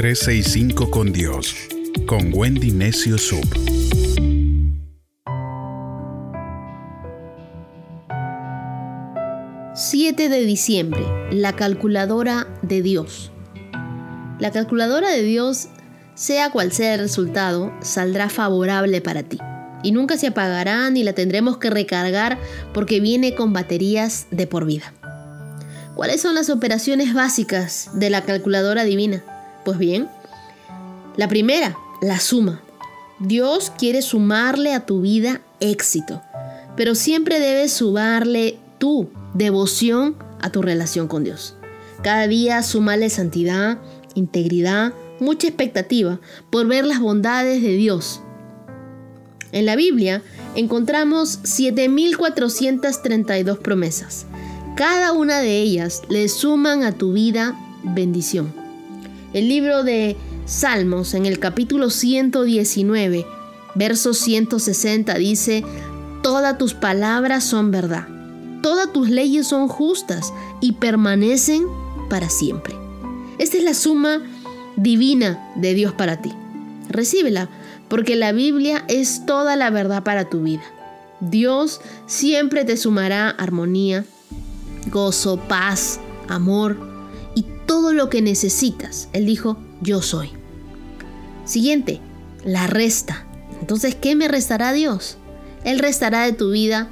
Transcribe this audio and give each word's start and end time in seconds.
365 0.00 0.90
con 0.90 1.12
Dios, 1.12 1.54
con 2.06 2.32
Wendy 2.32 2.70
Necio 2.70 3.18
Sub. 3.18 3.44
...7 9.74 10.30
de 10.30 10.40
diciembre... 10.46 11.02
...la 11.30 11.54
calculadora 11.54 12.46
de 12.62 12.80
Dios... 12.80 13.30
...la 14.38 14.50
calculadora 14.50 15.10
de 15.10 15.20
Dios... 15.22 15.68
...sea 16.14 16.48
cual 16.50 16.72
sea 16.72 16.94
el 16.94 17.00
resultado... 17.00 17.70
...saldrá 17.82 18.30
favorable 18.30 19.02
para 19.02 19.22
ti... 19.22 19.38
...y 19.82 19.92
nunca 19.92 20.16
se 20.16 20.28
apagará... 20.28 20.88
...ni 20.88 21.04
la 21.04 21.12
tendremos 21.12 21.58
que 21.58 21.68
recargar... 21.68 22.38
...porque 22.72 23.00
viene 23.00 23.34
con 23.34 23.52
baterías 23.52 24.28
de 24.30 24.46
por 24.46 24.64
vida... 24.64 24.94
¿Cuáles 25.94 26.22
son 26.22 26.34
las 26.34 26.48
operaciones 26.48 27.12
básicas 27.12 27.90
de 27.92 28.08
la 28.08 28.24
calculadora 28.24 28.84
divina? 28.84 29.22
Pues 29.64 29.78
bien, 29.78 30.08
la 31.16 31.28
primera, 31.28 31.76
la 32.00 32.20
suma. 32.20 32.62
Dios 33.18 33.72
quiere 33.76 34.02
sumarle 34.02 34.72
a 34.72 34.86
tu 34.86 35.00
vida 35.02 35.40
éxito, 35.60 36.22
pero 36.76 36.94
siempre 36.94 37.38
debes 37.38 37.72
sumarle 37.72 38.58
tu 38.78 39.10
devoción 39.34 40.16
a 40.40 40.50
tu 40.50 40.62
relación 40.62 41.06
con 41.08 41.24
Dios. 41.24 41.56
Cada 42.02 42.26
día 42.26 42.62
sumarle 42.62 43.10
santidad, 43.10 43.78
integridad, 44.14 44.94
mucha 45.18 45.48
expectativa 45.48 46.18
por 46.50 46.66
ver 46.66 46.86
las 46.86 47.00
bondades 47.00 47.62
de 47.62 47.76
Dios. 47.76 48.22
En 49.52 49.66
la 49.66 49.76
Biblia 49.76 50.22
encontramos 50.54 51.42
7.432 51.42 53.58
promesas 53.58 54.24
cada 54.80 55.12
una 55.12 55.40
de 55.40 55.60
ellas 55.60 56.00
le 56.08 56.26
suman 56.30 56.84
a 56.84 56.92
tu 56.92 57.12
vida 57.12 57.54
bendición. 57.82 58.59
El 59.32 59.48
libro 59.48 59.84
de 59.84 60.16
Salmos 60.44 61.14
en 61.14 61.24
el 61.24 61.38
capítulo 61.38 61.90
119, 61.90 63.24
verso 63.76 64.12
160 64.12 65.14
dice, 65.14 65.64
Todas 66.20 66.58
tus 66.58 66.74
palabras 66.74 67.44
son 67.44 67.70
verdad, 67.70 68.08
todas 68.60 68.92
tus 68.92 69.08
leyes 69.08 69.46
son 69.46 69.68
justas 69.68 70.32
y 70.60 70.72
permanecen 70.72 71.64
para 72.08 72.28
siempre. 72.28 72.74
Esta 73.38 73.58
es 73.58 73.62
la 73.62 73.74
suma 73.74 74.20
divina 74.74 75.52
de 75.54 75.74
Dios 75.74 75.92
para 75.92 76.20
ti. 76.20 76.32
Recíbela, 76.88 77.48
porque 77.86 78.16
la 78.16 78.32
Biblia 78.32 78.84
es 78.88 79.26
toda 79.26 79.54
la 79.54 79.70
verdad 79.70 80.02
para 80.02 80.28
tu 80.28 80.42
vida. 80.42 80.64
Dios 81.20 81.80
siempre 82.06 82.64
te 82.64 82.76
sumará 82.76 83.30
armonía, 83.30 84.04
gozo, 84.90 85.36
paz, 85.36 86.00
amor 86.28 86.99
todo 87.70 87.92
lo 87.92 88.10
que 88.10 88.20
necesitas. 88.20 89.08
Él 89.12 89.26
dijo, 89.26 89.56
yo 89.80 90.02
soy. 90.02 90.30
Siguiente, 91.44 92.00
la 92.44 92.66
resta. 92.66 93.24
Entonces, 93.60 93.94
¿qué 93.94 94.16
me 94.16 94.26
restará 94.26 94.72
Dios? 94.72 95.18
Él 95.62 95.78
restará 95.78 96.24
de 96.24 96.32
tu 96.32 96.50
vida 96.50 96.88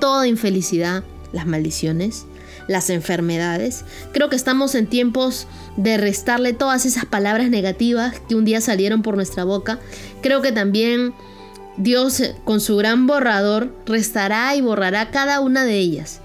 toda 0.00 0.26
infelicidad, 0.26 1.04
las 1.34 1.46
maldiciones, 1.46 2.24
las 2.68 2.88
enfermedades. 2.88 3.84
Creo 4.14 4.30
que 4.30 4.36
estamos 4.36 4.74
en 4.74 4.86
tiempos 4.86 5.46
de 5.76 5.98
restarle 5.98 6.54
todas 6.54 6.86
esas 6.86 7.04
palabras 7.04 7.50
negativas 7.50 8.18
que 8.30 8.34
un 8.34 8.46
día 8.46 8.62
salieron 8.62 9.02
por 9.02 9.14
nuestra 9.14 9.44
boca. 9.44 9.78
Creo 10.22 10.40
que 10.40 10.52
también 10.52 11.12
Dios 11.76 12.22
con 12.44 12.62
su 12.62 12.78
gran 12.78 13.06
borrador 13.06 13.74
restará 13.84 14.56
y 14.56 14.62
borrará 14.62 15.10
cada 15.10 15.40
una 15.40 15.66
de 15.66 15.76
ellas. 15.76 16.20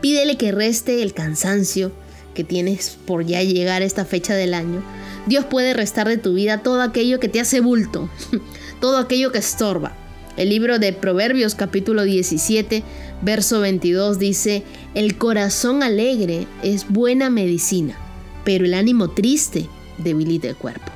Pídele 0.00 0.38
que 0.38 0.52
reste 0.52 1.02
el 1.02 1.12
cansancio 1.12 1.92
que 2.36 2.44
tienes 2.44 2.98
por 3.06 3.26
ya 3.26 3.42
llegar 3.42 3.82
a 3.82 3.84
esta 3.86 4.04
fecha 4.04 4.34
del 4.34 4.54
año. 4.54 4.84
Dios 5.26 5.46
puede 5.46 5.74
restar 5.74 6.06
de 6.06 6.18
tu 6.18 6.34
vida 6.34 6.62
todo 6.62 6.82
aquello 6.82 7.18
que 7.18 7.28
te 7.28 7.40
hace 7.40 7.60
bulto, 7.60 8.08
todo 8.80 8.98
aquello 8.98 9.32
que 9.32 9.38
estorba. 9.38 9.96
El 10.36 10.50
libro 10.50 10.78
de 10.78 10.92
Proverbios 10.92 11.54
capítulo 11.54 12.04
17, 12.04 12.82
verso 13.22 13.60
22 13.60 14.18
dice, 14.18 14.62
el 14.94 15.16
corazón 15.16 15.82
alegre 15.82 16.46
es 16.62 16.86
buena 16.88 17.30
medicina, 17.30 17.96
pero 18.44 18.66
el 18.66 18.74
ánimo 18.74 19.10
triste 19.10 19.66
debilita 19.96 20.48
el 20.48 20.56
cuerpo. 20.56 20.92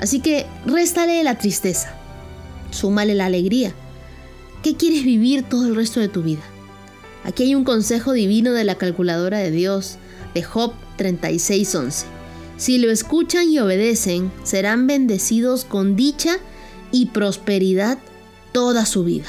Así 0.00 0.20
que 0.20 0.46
réstale 0.64 1.24
la 1.24 1.38
tristeza, 1.38 1.92
súmale 2.70 3.16
la 3.16 3.26
alegría. 3.26 3.74
¿Qué 4.62 4.76
quieres 4.76 5.02
vivir 5.02 5.42
todo 5.42 5.66
el 5.66 5.74
resto 5.74 5.98
de 5.98 6.08
tu 6.08 6.22
vida? 6.22 6.42
Aquí 7.24 7.42
hay 7.42 7.56
un 7.56 7.64
consejo 7.64 8.12
divino 8.12 8.52
de 8.52 8.62
la 8.62 8.76
calculadora 8.76 9.38
de 9.38 9.50
Dios, 9.50 9.98
de 10.36 10.42
Job 10.42 10.74
36:11. 10.98 12.04
Si 12.58 12.76
lo 12.76 12.90
escuchan 12.90 13.48
y 13.48 13.58
obedecen, 13.58 14.30
serán 14.44 14.86
bendecidos 14.86 15.64
con 15.64 15.96
dicha 15.96 16.36
y 16.92 17.06
prosperidad 17.06 17.98
toda 18.52 18.84
su 18.84 19.02
vida. 19.02 19.28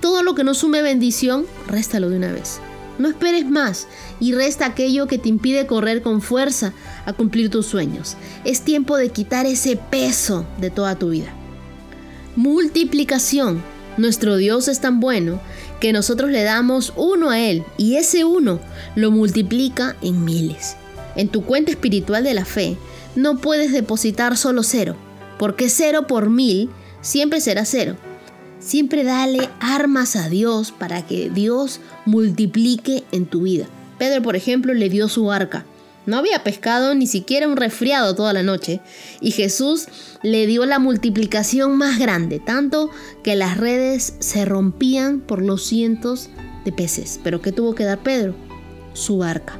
Todo 0.00 0.22
lo 0.22 0.36
que 0.36 0.44
no 0.44 0.54
sume 0.54 0.80
bendición, 0.80 1.44
réstalo 1.66 2.08
de 2.08 2.18
una 2.18 2.32
vez. 2.32 2.60
No 3.00 3.08
esperes 3.08 3.46
más 3.46 3.88
y 4.20 4.32
resta 4.32 4.66
aquello 4.66 5.08
que 5.08 5.18
te 5.18 5.28
impide 5.28 5.66
correr 5.66 6.02
con 6.02 6.22
fuerza 6.22 6.72
a 7.04 7.12
cumplir 7.12 7.50
tus 7.50 7.66
sueños. 7.66 8.16
Es 8.44 8.62
tiempo 8.62 8.96
de 8.96 9.10
quitar 9.10 9.44
ese 9.44 9.76
peso 9.76 10.46
de 10.60 10.70
toda 10.70 10.94
tu 10.94 11.10
vida. 11.10 11.34
Multiplicación. 12.36 13.60
Nuestro 13.96 14.36
Dios 14.36 14.68
es 14.68 14.80
tan 14.80 15.00
bueno 15.00 15.40
que 15.80 15.92
nosotros 15.92 16.30
le 16.30 16.42
damos 16.42 16.92
uno 16.96 17.30
a 17.30 17.40
Él 17.40 17.64
y 17.76 17.96
ese 17.96 18.24
uno 18.24 18.60
lo 18.94 19.10
multiplica 19.10 19.96
en 20.02 20.24
miles. 20.24 20.76
En 21.16 21.28
tu 21.28 21.44
cuenta 21.44 21.70
espiritual 21.70 22.24
de 22.24 22.34
la 22.34 22.44
fe 22.44 22.76
no 23.14 23.38
puedes 23.38 23.72
depositar 23.72 24.36
solo 24.36 24.62
cero, 24.62 24.96
porque 25.38 25.68
cero 25.68 26.06
por 26.06 26.30
mil 26.30 26.70
siempre 27.00 27.40
será 27.40 27.64
cero. 27.64 27.96
Siempre 28.58 29.04
dale 29.04 29.48
armas 29.60 30.16
a 30.16 30.28
Dios 30.28 30.72
para 30.72 31.06
que 31.06 31.30
Dios 31.30 31.80
multiplique 32.04 33.04
en 33.12 33.26
tu 33.26 33.42
vida. 33.42 33.66
Pedro, 33.98 34.22
por 34.22 34.36
ejemplo, 34.36 34.74
le 34.74 34.88
dio 34.88 35.08
su 35.08 35.30
arca 35.30 35.64
no 36.06 36.16
había 36.16 36.44
pescado 36.44 36.94
ni 36.94 37.06
siquiera 37.06 37.48
un 37.48 37.56
resfriado 37.56 38.14
toda 38.14 38.32
la 38.32 38.42
noche, 38.42 38.80
y 39.20 39.32
Jesús 39.32 39.86
le 40.22 40.46
dio 40.46 40.64
la 40.64 40.78
multiplicación 40.78 41.76
más 41.76 41.98
grande, 41.98 42.38
tanto 42.38 42.90
que 43.22 43.36
las 43.36 43.56
redes 43.56 44.14
se 44.20 44.44
rompían 44.44 45.20
por 45.20 45.42
los 45.42 45.64
cientos 45.64 46.30
de 46.64 46.72
peces. 46.72 47.20
Pero 47.22 47.42
¿qué 47.42 47.52
tuvo 47.52 47.74
que 47.74 47.84
dar 47.84 48.02
Pedro? 48.02 48.34
Su 48.94 49.18
barca. 49.18 49.58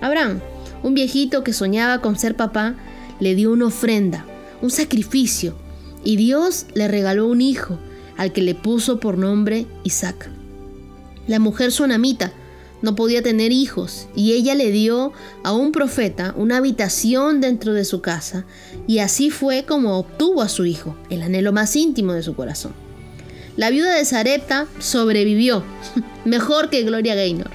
Abraham, 0.00 0.40
un 0.82 0.94
viejito 0.94 1.44
que 1.44 1.52
soñaba 1.52 2.00
con 2.00 2.18
ser 2.18 2.36
papá, 2.36 2.74
le 3.20 3.34
dio 3.34 3.52
una 3.52 3.66
ofrenda, 3.66 4.26
un 4.60 4.70
sacrificio, 4.70 5.54
y 6.02 6.16
Dios 6.16 6.66
le 6.74 6.88
regaló 6.88 7.26
un 7.26 7.40
hijo, 7.40 7.78
al 8.16 8.32
que 8.32 8.42
le 8.42 8.54
puso 8.54 9.00
por 9.00 9.18
nombre 9.18 9.66
Isaac. 9.82 10.28
La 11.26 11.38
mujer 11.38 11.72
sunamita, 11.72 12.32
no 12.84 12.94
podía 12.94 13.22
tener 13.22 13.50
hijos 13.50 14.08
y 14.14 14.32
ella 14.32 14.54
le 14.54 14.70
dio 14.70 15.12
a 15.42 15.52
un 15.52 15.72
profeta 15.72 16.34
una 16.36 16.58
habitación 16.58 17.40
dentro 17.40 17.72
de 17.72 17.86
su 17.86 18.02
casa 18.02 18.44
y 18.86 18.98
así 18.98 19.30
fue 19.30 19.64
como 19.64 19.98
obtuvo 19.98 20.42
a 20.42 20.50
su 20.50 20.66
hijo, 20.66 20.94
el 21.08 21.22
anhelo 21.22 21.52
más 21.52 21.74
íntimo 21.74 22.12
de 22.12 22.22
su 22.22 22.36
corazón. 22.36 22.72
La 23.56 23.70
viuda 23.70 23.94
de 23.94 24.04
Zarepta 24.04 24.66
sobrevivió, 24.80 25.64
mejor 26.26 26.68
que 26.68 26.82
Gloria 26.82 27.14
Gaynor. 27.14 27.50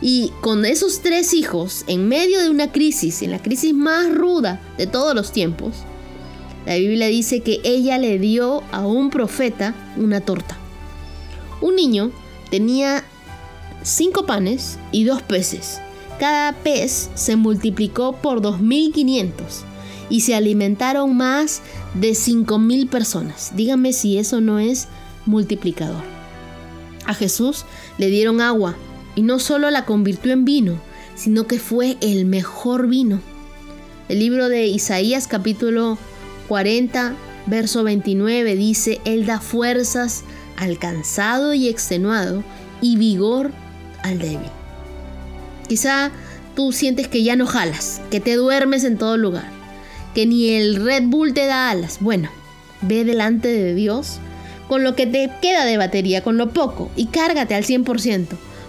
Y 0.00 0.30
con 0.42 0.64
esos 0.64 1.00
tres 1.00 1.34
hijos, 1.34 1.84
en 1.88 2.06
medio 2.06 2.40
de 2.40 2.48
una 2.48 2.70
crisis, 2.70 3.22
en 3.22 3.32
la 3.32 3.42
crisis 3.42 3.74
más 3.74 4.14
ruda 4.14 4.60
de 4.78 4.86
todos 4.86 5.12
los 5.12 5.32
tiempos, 5.32 5.74
la 6.66 6.76
Biblia 6.76 7.08
dice 7.08 7.40
que 7.40 7.60
ella 7.64 7.98
le 7.98 8.20
dio 8.20 8.62
a 8.70 8.86
un 8.86 9.10
profeta 9.10 9.74
una 9.96 10.20
torta. 10.20 10.56
Un 11.60 11.74
niño 11.74 12.12
tenía 12.50 13.04
cinco 13.88 14.26
panes 14.26 14.78
y 14.92 15.04
dos 15.04 15.22
peces. 15.22 15.80
Cada 16.18 16.52
pez 16.52 17.10
se 17.14 17.36
multiplicó 17.36 18.12
por 18.12 18.42
2.500 18.42 19.30
y 20.10 20.22
se 20.22 20.34
alimentaron 20.34 21.16
más 21.16 21.62
de 21.94 22.10
5.000 22.10 22.88
personas. 22.88 23.52
Dígame 23.54 23.92
si 23.92 24.18
eso 24.18 24.40
no 24.40 24.58
es 24.58 24.88
multiplicador. 25.26 26.02
A 27.06 27.14
Jesús 27.14 27.64
le 27.98 28.08
dieron 28.08 28.40
agua 28.40 28.76
y 29.14 29.22
no 29.22 29.38
solo 29.38 29.70
la 29.70 29.84
convirtió 29.84 30.32
en 30.32 30.44
vino, 30.44 30.80
sino 31.14 31.46
que 31.46 31.58
fue 31.58 31.96
el 32.00 32.26
mejor 32.26 32.88
vino. 32.88 33.20
El 34.08 34.18
libro 34.18 34.48
de 34.48 34.66
Isaías 34.66 35.28
capítulo 35.28 35.98
40, 36.48 37.14
verso 37.46 37.84
29 37.84 38.56
dice, 38.56 39.00
Él 39.04 39.26
da 39.26 39.40
fuerzas 39.40 40.24
al 40.56 40.78
cansado 40.78 41.54
y 41.54 41.68
extenuado 41.68 42.42
y 42.80 42.96
vigor 42.96 43.52
al 44.02 44.18
débil. 44.18 44.50
Quizá 45.68 46.10
tú 46.54 46.72
sientes 46.72 47.08
que 47.08 47.22
ya 47.22 47.36
no 47.36 47.46
jalas, 47.46 48.00
que 48.10 48.20
te 48.20 48.34
duermes 48.34 48.84
en 48.84 48.98
todo 48.98 49.16
lugar, 49.16 49.48
que 50.14 50.26
ni 50.26 50.50
el 50.50 50.76
Red 50.84 51.04
Bull 51.04 51.34
te 51.34 51.46
da 51.46 51.70
alas. 51.70 51.98
Bueno, 52.00 52.30
ve 52.82 53.04
delante 53.04 53.48
de 53.48 53.74
Dios 53.74 54.18
con 54.68 54.84
lo 54.84 54.94
que 54.94 55.06
te 55.06 55.30
queda 55.40 55.64
de 55.64 55.78
batería, 55.78 56.22
con 56.22 56.36
lo 56.36 56.50
poco, 56.50 56.90
y 56.94 57.06
cárgate 57.06 57.54
al 57.54 57.64
100%, 57.64 58.26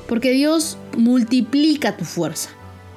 porque 0.08 0.32
Dios 0.32 0.78
multiplica 0.98 1.98
tu 1.98 2.06
fuerza. 2.06 2.50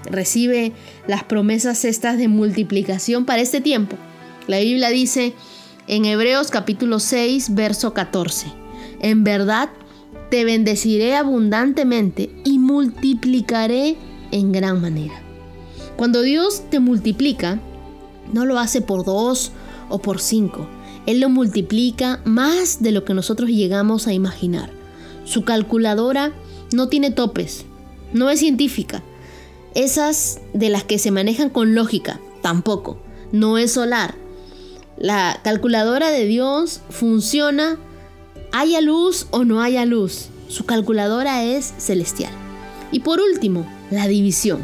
recibe 0.05 0.73
las 1.07 1.23
promesas 1.23 1.85
estas 1.85 2.19
de 2.19 2.27
multiplicación 2.27 3.25
para 3.25 3.41
este 3.41 3.61
tiempo. 3.61 3.97
La 4.49 4.59
Biblia 4.59 4.89
dice 4.89 5.33
en 5.87 6.05
Hebreos 6.05 6.51
capítulo 6.51 6.99
6, 6.99 7.55
verso 7.55 7.95
14, 7.95 8.49
en 9.01 9.23
verdad 9.23 9.71
te 10.33 10.47
bendeciré 10.47 11.15
abundantemente 11.15 12.31
y 12.43 12.59
multiplicaré 12.59 13.99
en 14.31 14.51
gran 14.51 14.81
manera. 14.81 15.13
Cuando 15.99 16.23
Dios 16.23 16.63
te 16.71 16.81
multiplica, 16.81 17.61
no 18.33 18.47
lo 18.47 18.59
hace 18.59 18.81
por 18.81 19.05
dos 19.05 19.53
o 19.91 19.99
por 19.99 20.23
cinco. 20.23 20.67
Él 21.05 21.21
lo 21.21 21.29
multiplica 21.29 22.23
más 22.25 22.83
de 22.83 22.93
lo 22.93 23.05
que 23.05 23.13
nosotros 23.13 23.51
llegamos 23.51 24.07
a 24.07 24.15
imaginar. 24.15 24.71
Su 25.25 25.45
calculadora 25.45 26.33
no 26.73 26.89
tiene 26.89 27.11
topes, 27.11 27.67
no 28.15 28.31
es 28.31 28.41
científica. 28.41 29.03
Esas 29.75 30.41
de 30.55 30.71
las 30.71 30.83
que 30.83 30.99
se 30.99 31.11
manejan 31.11 31.51
con 31.51 31.75
lógica, 31.75 32.21
tampoco. 32.41 32.97
No 33.33 33.59
es 33.59 33.73
solar. 33.73 34.15
La 34.97 35.41
calculadora 35.45 36.11
de 36.11 36.25
Dios 36.25 36.81
funciona 36.89 37.77
haya 38.53 38.81
luz 38.81 39.27
o 39.31 39.45
no 39.45 39.63
haya 39.63 39.85
luz. 39.85 40.29
Su 40.49 40.65
calculadora 40.67 41.43
es 41.43 41.75
celestial. 41.79 42.33
Y 42.93 43.01
por 43.01 43.21
último, 43.21 43.67
la 43.91 44.07
división. 44.07 44.63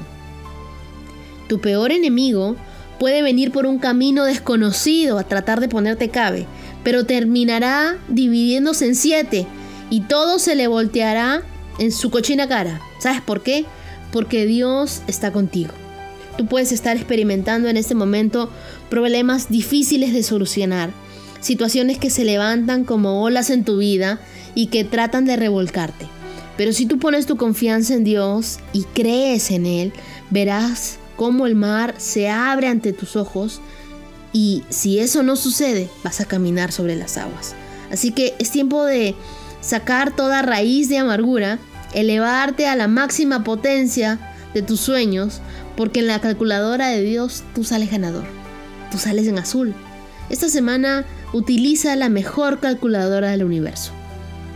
Tu 1.49 1.61
peor 1.61 1.93
enemigo 1.93 2.57
puede 2.99 3.23
venir 3.23 3.53
por 3.53 3.67
un 3.67 3.79
camino 3.79 4.25
desconocido 4.25 5.19
a 5.19 5.25
tratar 5.25 5.61
de 5.61 5.69
ponerte 5.69 6.11
cabe, 6.11 6.47
pero 6.85 7.05
terminará 7.05 7.99
dividiéndose 8.09 8.87
en 8.87 8.95
siete 8.95 9.47
y 9.91 10.03
todo 10.03 10.39
se 10.39 10.55
le 10.55 10.67
volteará 10.67 11.43
en 11.79 11.93
su 11.93 12.11
cochina 12.11 12.49
cara. 12.49 12.81
¿Sabes 12.99 13.23
por 13.23 13.43
qué? 13.43 13.65
Porque 14.13 14.47
Dios 14.47 15.03
está 15.07 15.33
contigo. 15.33 15.73
Tú 16.37 16.47
puedes 16.47 16.71
estar 16.73 16.97
experimentando 16.97 17.69
en 17.69 17.77
este 17.77 17.95
momento 17.95 18.51
problemas 18.91 19.49
difíciles 19.49 20.13
de 20.13 20.23
solucionar, 20.23 20.91
situaciones 21.41 21.99
que 21.99 22.11
se 22.11 22.25
levantan 22.25 22.85
como 22.85 23.23
olas 23.23 23.51
en 23.51 23.65
tu 23.65 23.79
vida 23.79 24.21
y 24.55 24.67
que 24.67 24.85
tratan 24.85 25.25
de 25.25 25.37
revolcarte. 25.37 26.07
Pero 26.57 26.73
si 26.73 26.87
tú 26.87 26.99
pones 26.99 27.27
tu 27.27 27.37
confianza 27.37 27.95
en 27.95 28.05
Dios 28.05 28.59
y 28.73 28.83
crees 28.83 29.51
en 29.51 29.65
Él, 29.65 29.93
verás 30.31 30.99
cómo 31.17 31.47
el 31.47 31.55
mar 31.55 31.95
se 31.99 32.29
abre 32.29 32.69
ante 32.69 32.93
tus 32.93 33.17
ojos 33.17 33.61
y 34.33 34.65
si 34.69 34.99
eso 34.99 35.23
no 35.23 35.37
sucede, 35.37 35.89
vas 36.05 36.21
a 36.21 36.25
caminar 36.25 36.73
sobre 36.73 36.97
las 36.97 37.17
aguas. 37.17 37.55
Así 37.91 38.11
que 38.11 38.35
es 38.39 38.51
tiempo 38.51 38.85
de 38.85 39.15
sacar 39.61 40.15
toda 40.15 40.43
raíz 40.43 40.89
de 40.89 40.99
amargura, 40.99 41.59
elevarte 41.95 42.67
a 42.67 42.77
la 42.77 42.89
máxima 42.89 43.45
potencia 43.45 44.19
de 44.55 44.63
tus 44.63 44.81
sueños, 44.81 45.41
porque 45.77 46.01
en 46.01 46.09
la 46.09 46.21
calculadora 46.21 46.89
de 46.89 47.03
Dios 47.03 47.45
tú 47.55 47.65
sales 47.65 47.91
ganador, 47.91 48.25
tú 48.91 48.99
sales 48.99 49.27
en 49.27 49.39
azul. 49.39 49.75
Esta 50.29 50.49
semana 50.49 51.07
utiliza 51.33 51.97
la 51.97 52.09
mejor 52.09 52.61
calculadora 52.61 53.31
del 53.31 53.45
universo. 53.45 53.93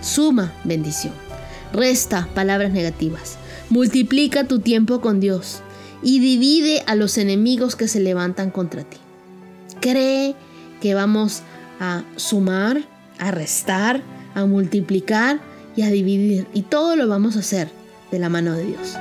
Suma 0.00 0.52
bendición, 0.64 1.14
resta 1.72 2.28
palabras 2.34 2.72
negativas, 2.72 3.36
multiplica 3.70 4.44
tu 4.44 4.58
tiempo 4.60 5.00
con 5.00 5.20
Dios 5.20 5.62
y 6.02 6.18
divide 6.18 6.82
a 6.86 6.94
los 6.94 7.18
enemigos 7.18 7.76
que 7.76 7.88
se 7.88 8.00
levantan 8.00 8.50
contra 8.50 8.82
ti. 8.82 8.96
Cree 9.80 10.34
que 10.80 10.94
vamos 10.94 11.42
a 11.80 12.02
sumar, 12.16 12.82
a 13.18 13.30
restar, 13.30 14.02
a 14.34 14.44
multiplicar 14.44 15.40
y 15.76 15.82
a 15.82 15.90
dividir. 15.90 16.46
Y 16.52 16.62
todo 16.62 16.96
lo 16.96 17.08
vamos 17.08 17.36
a 17.36 17.40
hacer 17.40 17.68
de 18.10 18.18
la 18.18 18.28
mano 18.28 18.54
de 18.54 18.64
Dios. 18.64 18.96